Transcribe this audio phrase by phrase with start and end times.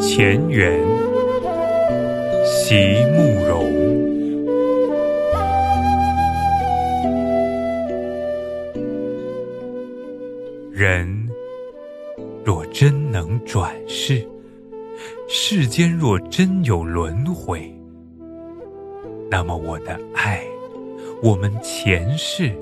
[0.00, 0.80] 前缘，
[2.44, 2.74] 席
[3.14, 3.68] 慕容。
[10.72, 11.28] 人
[12.44, 14.26] 若真能转世，
[15.28, 17.72] 世间若真有轮回，
[19.30, 20.42] 那么我的爱，
[21.22, 22.52] 我们前世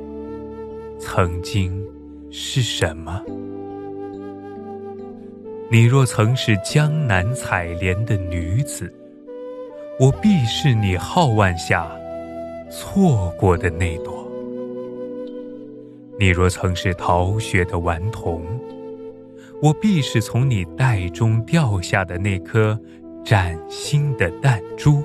[0.98, 1.84] 曾经
[2.30, 3.22] 是什么？
[5.68, 8.92] 你若曾是江南采莲的女子，
[9.98, 11.90] 我必是你皓腕下
[12.70, 14.12] 错过的那朵；
[16.20, 18.44] 你若曾是逃学的顽童，
[19.60, 22.78] 我必是从你袋中掉下的那颗
[23.24, 25.02] 崭新的弹珠，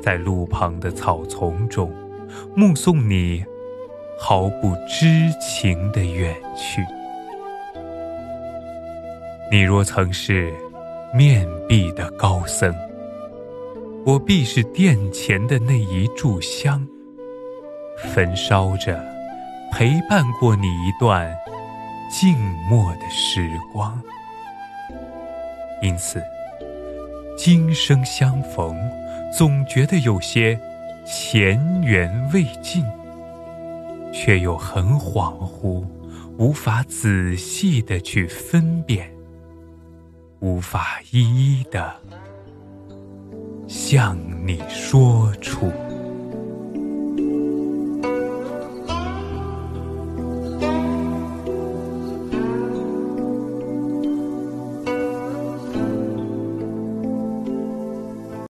[0.00, 1.92] 在路旁的草丛中
[2.56, 3.44] 目送你
[4.18, 5.06] 毫不知
[5.38, 6.82] 情的远去。
[9.50, 10.52] 你若曾是
[11.14, 12.74] 面壁的高僧，
[14.04, 16.86] 我必是殿前的那一炷香，
[18.12, 19.02] 焚烧着
[19.72, 21.34] 陪伴过你一段
[22.10, 22.36] 静
[22.68, 23.98] 默的时光。
[25.80, 26.22] 因此，
[27.34, 28.76] 今生相逢，
[29.34, 30.60] 总觉得有些
[31.06, 32.84] 前缘未尽，
[34.12, 35.82] 却又很恍惚，
[36.36, 39.10] 无法仔细的去分辨。
[40.40, 41.94] 无法一一的
[43.66, 45.87] 向你说出。